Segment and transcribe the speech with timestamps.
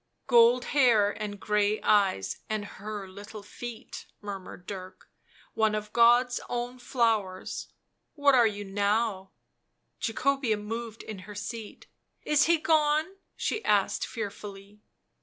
[0.25, 5.11] "Gold hair and grey eyes— and her little feet," murmured Dirk;"
[5.53, 7.67] one of God's own flowers—
[8.15, 9.27] what are you now 1?"
[10.01, 11.85] Jacobea moved in her seat."
[12.33, 14.81] Is he gone?" she asked fearfully.